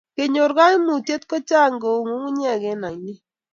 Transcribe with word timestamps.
chekonyor 0.15 0.51
kaimutiet 0.57 1.23
ko 1.29 1.35
chang 1.49 1.75
ko 1.81 1.89
u 1.99 2.01
ngunguyek 2.07 2.61
eng 2.71 2.85
ainet 2.87 3.21